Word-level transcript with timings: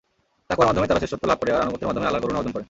তাকওয়ার 0.47 0.67
মাধ্যমেই 0.69 0.89
তারা 0.89 1.01
শ্রেষ্ঠত্ব 1.01 1.25
লাভ 1.31 1.37
করে 1.41 1.49
আর 1.55 1.63
আনুগত্যের 1.63 1.87
মাধ্যমেই 1.89 2.07
আল্লাহর 2.09 2.23
করুণা 2.23 2.39
অর্জন 2.39 2.51
করে। 2.53 2.59